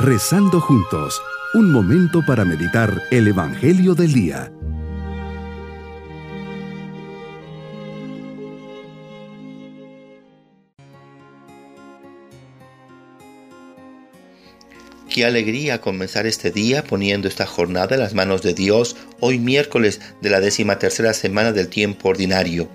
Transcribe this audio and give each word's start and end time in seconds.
Rezando 0.00 0.60
juntos, 0.60 1.20
un 1.54 1.72
momento 1.72 2.24
para 2.24 2.44
meditar 2.44 3.02
el 3.10 3.26
Evangelio 3.26 3.96
del 3.96 4.12
Día. 4.12 4.52
Qué 15.10 15.24
alegría 15.24 15.80
comenzar 15.80 16.28
este 16.28 16.52
día 16.52 16.84
poniendo 16.84 17.26
esta 17.26 17.44
jornada 17.46 17.96
en 17.96 18.00
las 18.00 18.14
manos 18.14 18.42
de 18.42 18.54
Dios, 18.54 18.94
hoy 19.18 19.40
miércoles 19.40 20.00
de 20.22 20.30
la 20.30 20.38
décima 20.38 20.78
tercera 20.78 21.12
semana 21.12 21.50
del 21.50 21.66
tiempo 21.66 22.10
ordinario. 22.10 22.68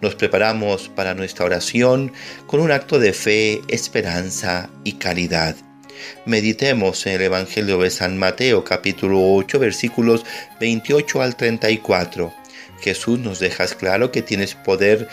Nos 0.00 0.14
preparamos 0.14 0.88
para 0.88 1.14
nuestra 1.14 1.46
oración 1.46 2.12
con 2.46 2.60
un 2.60 2.70
acto 2.70 3.00
de 3.00 3.12
fe, 3.12 3.60
esperanza 3.66 4.70
y 4.84 4.92
caridad. 4.92 5.56
Meditemos 6.24 7.06
en 7.06 7.14
el 7.14 7.22
Evangelio 7.22 7.78
de 7.78 7.90
San 7.90 8.18
Mateo 8.18 8.64
capítulo 8.64 9.20
8 9.34 9.58
versículos 9.58 10.24
28 10.60 11.22
al 11.22 11.36
34. 11.36 12.32
Jesús 12.80 13.18
nos 13.18 13.38
deja 13.38 13.66
claro 13.66 14.10
que 14.10 14.22
tienes 14.22 14.54
poder 14.54 15.08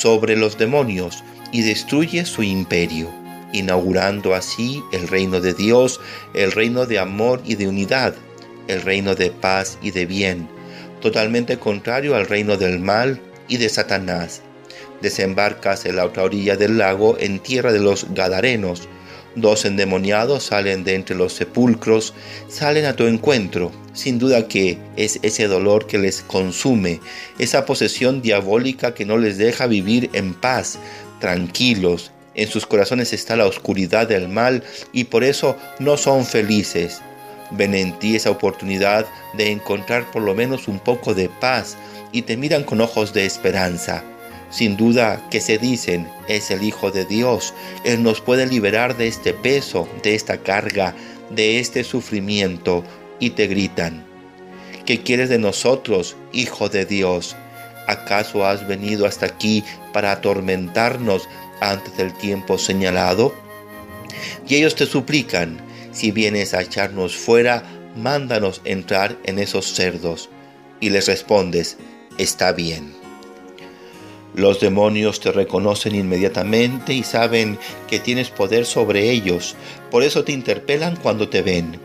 sobre 0.00 0.36
los 0.36 0.58
demonios 0.58 1.22
y 1.52 1.62
destruye 1.62 2.24
su 2.24 2.42
imperio, 2.42 3.10
inaugurando 3.52 4.34
así 4.34 4.82
el 4.92 5.08
reino 5.08 5.40
de 5.40 5.54
Dios, 5.54 6.00
el 6.34 6.52
reino 6.52 6.86
de 6.86 6.98
amor 6.98 7.42
y 7.44 7.56
de 7.56 7.68
unidad, 7.68 8.14
el 8.68 8.82
reino 8.82 9.14
de 9.14 9.30
paz 9.30 9.78
y 9.82 9.90
de 9.90 10.06
bien, 10.06 10.48
totalmente 11.00 11.58
contrario 11.58 12.14
al 12.16 12.26
reino 12.26 12.56
del 12.56 12.78
mal 12.78 13.20
y 13.48 13.58
de 13.58 13.68
Satanás. 13.68 14.42
Desembarcas 15.02 15.84
en 15.84 15.96
la 15.96 16.06
otra 16.06 16.22
orilla 16.22 16.56
del 16.56 16.78
lago 16.78 17.16
en 17.18 17.40
tierra 17.40 17.72
de 17.72 17.80
los 17.80 18.06
Gadarenos, 18.14 18.88
Dos 19.34 19.64
endemoniados 19.64 20.44
salen 20.44 20.84
de 20.84 20.94
entre 20.94 21.16
los 21.16 21.32
sepulcros, 21.32 22.12
salen 22.48 22.84
a 22.84 22.94
tu 22.94 23.04
encuentro. 23.06 23.72
Sin 23.94 24.18
duda 24.18 24.46
que 24.46 24.78
es 24.96 25.18
ese 25.22 25.46
dolor 25.48 25.86
que 25.86 25.98
les 25.98 26.20
consume, 26.20 27.00
esa 27.38 27.64
posesión 27.64 28.20
diabólica 28.20 28.94
que 28.94 29.06
no 29.06 29.16
les 29.16 29.38
deja 29.38 29.66
vivir 29.66 30.10
en 30.12 30.34
paz, 30.34 30.78
tranquilos. 31.18 32.10
En 32.34 32.48
sus 32.48 32.66
corazones 32.66 33.12
está 33.12 33.36
la 33.36 33.46
oscuridad 33.46 34.06
del 34.06 34.28
mal 34.28 34.62
y 34.92 35.04
por 35.04 35.24
eso 35.24 35.56
no 35.78 35.96
son 35.96 36.26
felices. 36.26 37.00
Ven 37.50 37.74
en 37.74 37.98
ti 37.98 38.16
esa 38.16 38.30
oportunidad 38.30 39.06
de 39.34 39.50
encontrar 39.50 40.10
por 40.10 40.22
lo 40.22 40.34
menos 40.34 40.68
un 40.68 40.78
poco 40.78 41.14
de 41.14 41.28
paz 41.28 41.76
y 42.10 42.22
te 42.22 42.36
miran 42.36 42.64
con 42.64 42.80
ojos 42.80 43.12
de 43.12 43.26
esperanza. 43.26 44.04
Sin 44.52 44.76
duda 44.76 45.26
que 45.30 45.40
se 45.40 45.56
dicen, 45.56 46.06
es 46.28 46.50
el 46.50 46.62
Hijo 46.62 46.90
de 46.90 47.06
Dios. 47.06 47.54
Él 47.84 48.02
nos 48.02 48.20
puede 48.20 48.46
liberar 48.46 48.98
de 48.98 49.08
este 49.08 49.32
peso, 49.32 49.88
de 50.02 50.14
esta 50.14 50.36
carga, 50.38 50.94
de 51.30 51.58
este 51.58 51.84
sufrimiento. 51.84 52.84
Y 53.18 53.30
te 53.30 53.46
gritan, 53.46 54.04
¿qué 54.84 55.02
quieres 55.02 55.30
de 55.30 55.38
nosotros, 55.38 56.16
Hijo 56.32 56.68
de 56.68 56.84
Dios? 56.84 57.34
¿Acaso 57.88 58.44
has 58.44 58.66
venido 58.66 59.06
hasta 59.06 59.26
aquí 59.26 59.64
para 59.92 60.12
atormentarnos 60.12 61.28
antes 61.60 61.96
del 61.96 62.12
tiempo 62.12 62.58
señalado? 62.58 63.34
Y 64.46 64.56
ellos 64.56 64.74
te 64.74 64.84
suplican, 64.84 65.58
si 65.92 66.10
vienes 66.10 66.52
a 66.52 66.60
echarnos 66.60 67.16
fuera, 67.16 67.62
mándanos 67.96 68.60
entrar 68.64 69.16
en 69.24 69.38
esos 69.38 69.72
cerdos. 69.72 70.28
Y 70.80 70.90
les 70.90 71.06
respondes, 71.06 71.78
está 72.18 72.52
bien. 72.52 73.01
Los 74.34 74.60
demonios 74.60 75.20
te 75.20 75.30
reconocen 75.30 75.94
inmediatamente 75.94 76.94
y 76.94 77.02
saben 77.02 77.58
que 77.88 77.98
tienes 77.98 78.30
poder 78.30 78.64
sobre 78.64 79.10
ellos, 79.10 79.56
por 79.90 80.02
eso 80.02 80.24
te 80.24 80.32
interpelan 80.32 80.96
cuando 80.96 81.28
te 81.28 81.42
ven. 81.42 81.78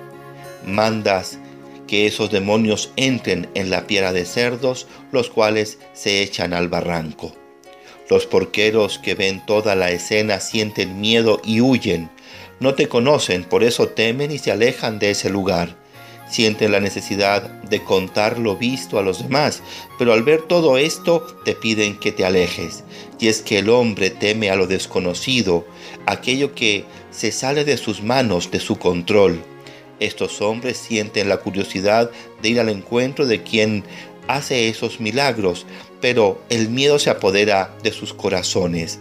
Mandas 0.65 1.39
que 1.87 2.07
esos 2.07 2.31
demonios 2.31 2.91
entren 2.95 3.49
en 3.53 3.69
la 3.69 3.85
piedra 3.85 4.13
de 4.13 4.25
cerdos, 4.25 4.87
los 5.11 5.29
cuales 5.29 5.79
se 5.93 6.21
echan 6.21 6.53
al 6.53 6.69
barranco. 6.69 7.33
Los 8.09 8.25
porqueros 8.25 8.97
que 8.99 9.15
ven 9.15 9.45
toda 9.45 9.75
la 9.75 9.91
escena 9.91 10.39
sienten 10.39 11.01
miedo 11.01 11.41
y 11.43 11.59
huyen. 11.59 12.09
No 12.61 12.75
te 12.75 12.87
conocen, 12.87 13.43
por 13.43 13.63
eso 13.63 13.89
temen 13.89 14.31
y 14.31 14.37
se 14.37 14.51
alejan 14.51 14.99
de 14.99 15.11
ese 15.11 15.29
lugar 15.29 15.75
sienten 16.29 16.71
la 16.71 16.79
necesidad 16.79 17.43
de 17.63 17.83
contar 17.83 18.39
lo 18.39 18.55
visto 18.55 18.99
a 18.99 19.01
los 19.01 19.23
demás, 19.23 19.61
pero 19.97 20.13
al 20.13 20.23
ver 20.23 20.43
todo 20.43 20.77
esto 20.77 21.25
te 21.45 21.53
piden 21.53 21.97
que 21.99 22.11
te 22.11 22.25
alejes. 22.25 22.83
Y 23.19 23.27
es 23.27 23.41
que 23.41 23.59
el 23.59 23.69
hombre 23.69 24.09
teme 24.09 24.49
a 24.49 24.55
lo 24.55 24.67
desconocido, 24.67 25.65
aquello 26.05 26.53
que 26.53 26.85
se 27.11 27.31
sale 27.31 27.65
de 27.65 27.77
sus 27.77 28.01
manos, 28.01 28.51
de 28.51 28.59
su 28.59 28.77
control. 28.77 29.41
Estos 29.99 30.41
hombres 30.41 30.77
sienten 30.77 31.29
la 31.29 31.37
curiosidad 31.37 32.11
de 32.41 32.49
ir 32.49 32.59
al 32.59 32.69
encuentro 32.69 33.25
de 33.25 33.41
quien 33.41 33.83
hace 34.27 34.69
esos 34.69 34.99
milagros, 34.99 35.65
pero 36.01 36.41
el 36.49 36.69
miedo 36.69 36.99
se 36.99 37.09
apodera 37.09 37.75
de 37.81 37.91
sus 37.91 38.13
corazones. 38.13 38.99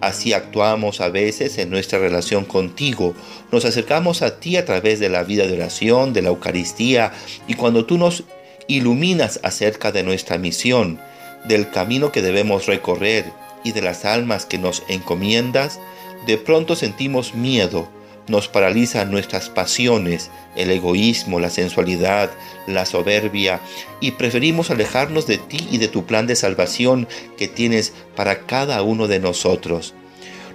Así 0.00 0.32
actuamos 0.32 1.00
a 1.00 1.08
veces 1.08 1.58
en 1.58 1.70
nuestra 1.70 1.98
relación 1.98 2.44
contigo. 2.44 3.14
Nos 3.52 3.64
acercamos 3.64 4.22
a 4.22 4.38
ti 4.38 4.56
a 4.56 4.64
través 4.64 5.00
de 5.00 5.08
la 5.08 5.22
vida 5.22 5.46
de 5.46 5.54
oración, 5.54 6.12
de 6.12 6.22
la 6.22 6.28
Eucaristía, 6.28 7.12
y 7.46 7.54
cuando 7.54 7.86
tú 7.86 7.96
nos 7.96 8.24
iluminas 8.66 9.40
acerca 9.42 9.92
de 9.92 10.02
nuestra 10.02 10.38
misión, 10.38 11.00
del 11.44 11.70
camino 11.70 12.12
que 12.12 12.22
debemos 12.22 12.66
recorrer 12.66 13.24
y 13.62 13.72
de 13.72 13.82
las 13.82 14.04
almas 14.04 14.46
que 14.46 14.58
nos 14.58 14.82
encomiendas, 14.88 15.80
de 16.26 16.38
pronto 16.38 16.76
sentimos 16.76 17.34
miedo, 17.34 17.88
nos 18.28 18.48
paralizan 18.48 19.10
nuestras 19.10 19.50
pasiones, 19.50 20.30
el 20.56 20.70
egoísmo, 20.70 21.40
la 21.40 21.50
sensualidad, 21.50 22.30
la 22.66 22.86
soberbia, 22.86 23.60
y 24.00 24.12
preferimos 24.12 24.70
alejarnos 24.70 25.26
de 25.26 25.38
ti 25.38 25.68
y 25.70 25.78
de 25.78 25.88
tu 25.88 26.06
plan 26.06 26.26
de 26.26 26.36
salvación 26.36 27.06
que 27.36 27.48
tienes 27.48 27.92
para 28.16 28.40
cada 28.46 28.82
uno 28.82 29.08
de 29.08 29.18
nosotros. 29.18 29.94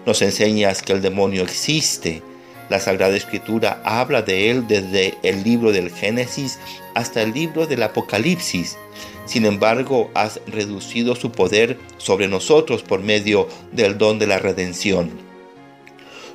Nos 0.06 0.22
enseñas 0.22 0.82
que 0.82 0.94
el 0.94 1.02
demonio 1.02 1.44
existe. 1.44 2.24
La 2.70 2.80
Sagrada 2.80 3.16
Escritura 3.16 3.82
habla 3.84 4.22
de 4.22 4.52
él 4.52 4.68
desde 4.68 5.16
el 5.24 5.44
libro 5.44 5.72
del 5.72 5.92
Génesis 5.92 6.60
hasta 6.94 7.22
el 7.22 7.34
libro 7.34 7.66
del 7.66 7.84
Apocalipsis. 7.84 8.78
Sin 9.26 9.46
embargo, 9.46 10.10
has 10.16 10.40
reducido 10.48 11.16
su 11.16 11.32
poder 11.32 11.78
sobre 11.98 12.28
nosotros 12.28 12.82
por 12.82 13.02
medio 13.02 13.48
del 13.72 13.98
don 13.98 14.18
de 14.18 14.28
la 14.28 14.40
redención. 14.40 15.29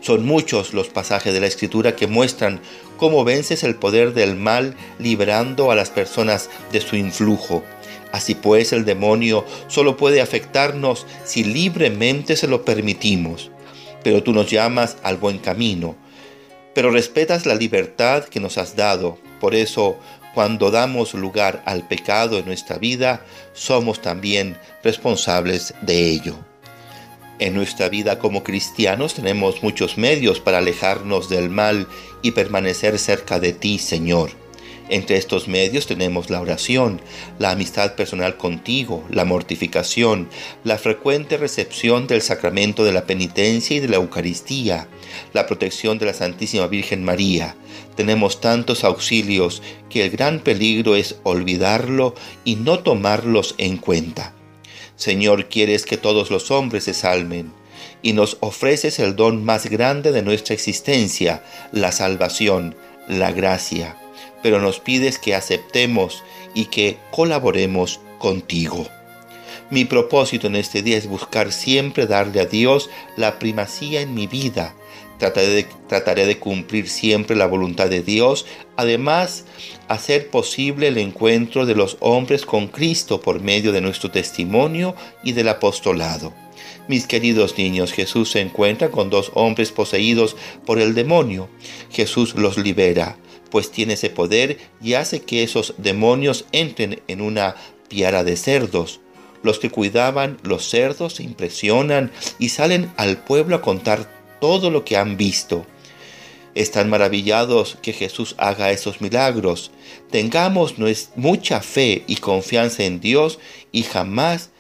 Son 0.05 0.27
muchos 0.27 0.75
los 0.75 0.89
pasajes 0.89 1.33
de 1.33 1.41
la 1.41 1.47
Escritura 1.47 1.97
que 1.97 2.07
muestran 2.07 2.61
cómo 2.99 3.25
vences 3.25 3.65
el 3.65 3.75
poder 3.75 4.13
del 4.13 4.37
mal 4.37 4.77
librando 4.99 5.71
a 5.71 5.75
las 5.75 5.89
personas 5.89 6.51
de 6.73 6.83
su 6.83 6.97
influjo. 6.97 7.65
Así 8.13 8.35
pues, 8.35 8.75
el 8.75 8.85
demonio 8.85 9.47
solo 9.67 9.97
puede 9.97 10.21
afectarnos 10.21 11.07
si 11.25 11.43
libremente 11.43 12.37
se 12.37 12.49
lo 12.49 12.67
permitimos. 12.67 13.51
Pero 14.03 14.23
tú 14.23 14.35
nos 14.35 14.51
llamas 14.51 14.99
al 15.03 15.17
buen 15.17 15.39
camino. 15.39 15.97
Pero 16.75 16.91
respetas 16.91 17.47
la 17.47 17.55
libertad 17.55 18.25
que 18.25 18.41
nos 18.41 18.59
has 18.59 18.77
dado. 18.77 19.17
Por 19.41 19.55
eso, 19.55 19.97
cuando 20.35 20.71
damos 20.71 21.15
lugar 21.15 21.63
al 21.65 21.89
pecado 21.89 22.39
en 22.39 22.45
nuestra 22.45 22.77
vida, 22.77 23.25
somos 23.55 24.03
también 24.03 24.59
responsables 24.83 25.73
de 25.81 26.11
ello. 26.11 26.37
En 27.45 27.53
nuestra 27.53 27.91
vida 27.91 28.19
como 28.19 28.43
cristianos 28.43 29.13
tenemos 29.13 29.63
muchos 29.63 29.99
medios 29.99 30.41
para 30.41 30.57
alejarnos 30.57 31.29
del 31.29 31.51
mal 31.51 31.87
y 32.23 32.31
permanecer 32.31 32.99
cerca 32.99 33.39
de 33.39 33.53
ti, 33.53 33.79
Señor. 33.79 34.31
Entre 34.89 35.19
estos 35.19 35.47
medios 35.47 35.87
tenemos 35.87 36.31
la 36.31 36.41
oración, 36.41 37.03
la 37.39 37.51
amistad 37.51 37.97
personal 37.97 38.39
contigo, 38.39 39.05
la 39.11 39.27
mortificación, 39.27 40.31
la 40.65 40.79
frecuente 40.79 41.37
recepción 41.37 42.07
del 42.07 42.23
sacramento 42.23 42.83
de 42.83 42.93
la 42.93 43.05
penitencia 43.05 43.77
y 43.77 43.81
de 43.81 43.89
la 43.89 43.97
Eucaristía, 43.97 44.89
la 45.35 45.45
protección 45.45 45.99
de 45.99 46.07
la 46.07 46.15
Santísima 46.15 46.67
Virgen 46.67 47.05
María. 47.05 47.57
Tenemos 47.95 48.41
tantos 48.41 48.85
auxilios 48.85 49.61
que 49.91 50.03
el 50.03 50.11
gran 50.11 50.41
peligro 50.41 50.97
es 50.97 51.17
olvidarlo 51.25 52.15
y 52.43 52.57
no 52.57 52.79
tomarlos 52.79 53.55
en 53.59 53.77
cuenta. 53.77 54.33
Señor, 54.97 55.49
quieres 55.49 55.87
que 55.87 55.97
todos 55.97 56.31
los 56.31 56.51
hombres 56.51 56.85
se 56.85 56.95
salven 56.95 57.53
y 58.03 58.13
nos 58.13 58.37
ofreces 58.41 58.99
el 58.99 59.17
don 59.17 59.45
más 59.45 59.67
grande 59.67 60.13
de 60.13 60.23
nuestra 60.23 60.55
existencia, 60.55 61.43
la 61.73 61.91
salvación, 61.91 62.77
la 63.09 63.33
gracia, 63.33 63.97
pero 64.43 64.61
nos 64.61 64.79
pides 64.79 65.19
que 65.19 65.35
aceptemos 65.35 66.23
y 66.55 66.67
que 66.67 66.99
colaboremos 67.11 68.01
contigo. 68.19 68.87
Mi 69.71 69.85
propósito 69.85 70.47
en 70.47 70.57
este 70.57 70.83
día 70.83 70.99
es 70.99 71.07
buscar 71.07 71.51
siempre 71.51 72.07
darle 72.07 72.41
a 72.41 72.47
Dios 72.47 72.91
la 73.17 73.39
primacía 73.39 74.03
en 74.03 74.15
mi 74.15 74.27
vida. 74.27 74.75
Trataré 75.19 75.67
de, 76.27 76.27
de 76.27 76.39
cumplir 76.39 76.89
siempre 76.89 77.37
la 77.37 77.47
voluntad 77.47 77.89
de 77.89 78.03
Dios. 78.03 78.47
Además, 78.77 79.45
hacer 79.89 80.29
posible 80.29 80.89
el 80.89 80.99
encuentro 80.99 81.67
de 81.67 81.75
los 81.75 81.97
hombres 82.01 82.45
con 82.45 82.69
Cristo 82.69 83.21
por 83.21 83.41
medio 83.41 83.73
de 83.73 83.81
nuestro 83.81 84.11
testimonio 84.11 84.95
y 85.23 85.33
del 85.33 85.49
apostolado. 85.49 86.33
Mis 86.87 87.07
queridos 87.07 87.57
niños, 87.57 87.93
Jesús 87.93 88.31
se 88.31 88.41
encuentra 88.41 88.91
con 88.91 89.09
dos 89.09 89.31
hombres 89.35 89.73
poseídos 89.73 90.37
por 90.67 90.79
el 90.79 90.95
demonio. 90.95 91.49
Jesús 91.91 92.35
los 92.35 92.59
libera, 92.59 93.17
pues 93.51 93.71
tiene 93.71 93.95
ese 93.95 94.11
poder 94.11 94.59
y 94.83 94.95
hace 94.95 95.23
que 95.23 95.43
esos 95.43 95.75
demonios 95.79 96.45
entren 96.53 97.01
en 97.09 97.23
una 97.23 97.57
piara 97.89 98.23
de 98.23 98.37
cerdos. 98.37 99.01
Los 99.43 99.59
que 99.59 99.71
cuidaban 99.71 100.39
los 100.43 100.69
cerdos 100.69 101.15
se 101.15 101.23
impresionan 101.23 102.11
y 102.39 102.51
salen 102.51 102.91
al 102.97 103.19
pueblo 103.19 103.57
a 103.57 103.63
contar 103.63 104.24
todo 104.41 104.71
lo 104.71 104.85
que 104.85 104.97
han 104.97 105.17
visto. 105.17 105.67
Están 106.55 106.89
maravillados 106.89 107.77
que 107.83 107.93
Jesús 107.93 108.37
haga 108.39 108.71
esos 108.71 109.01
milagros. 109.01 109.73
Tengamos 110.11 110.77
mucha 111.17 111.61
fe 111.61 112.05
y 112.07 112.17
confianza 112.17 112.85
en 112.85 113.01
Dios 113.01 113.41
y 113.73 113.83
jamás 113.83 114.51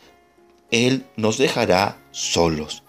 Él 0.70 1.04
nos 1.16 1.38
dejará 1.38 2.02
solos. 2.10 2.82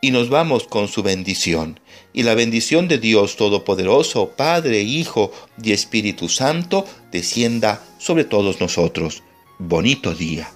Y 0.00 0.10
nos 0.10 0.30
vamos 0.30 0.64
con 0.64 0.88
su 0.88 1.02
bendición. 1.02 1.80
Y 2.12 2.22
la 2.22 2.34
bendición 2.34 2.88
de 2.88 2.98
Dios 2.98 3.36
Todopoderoso, 3.36 4.30
Padre, 4.36 4.80
Hijo 4.82 5.32
y 5.62 5.72
Espíritu 5.72 6.28
Santo, 6.28 6.86
descienda 7.12 7.82
sobre 7.98 8.24
todos 8.24 8.60
nosotros. 8.60 9.22
Bonito 9.58 10.14
día. 10.14 10.55